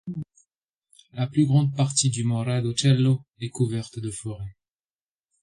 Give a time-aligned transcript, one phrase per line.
[1.13, 4.57] La plus grande partie du mont Radočelo est couverte de forêts.